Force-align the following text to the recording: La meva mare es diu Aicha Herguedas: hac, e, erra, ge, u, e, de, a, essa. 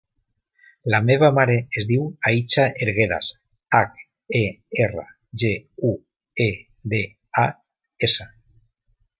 La 0.93 0.99
meva 1.09 1.27
mare 1.39 1.57
es 1.81 1.87
diu 1.91 2.07
Aicha 2.29 2.63
Herguedas: 2.85 3.29
hac, 3.81 4.01
e, 4.41 4.43
erra, 4.87 5.07
ge, 5.43 5.53
u, 5.93 5.95
e, 6.51 6.51
de, 6.95 7.07
a, 7.47 7.49
essa. 8.09 8.31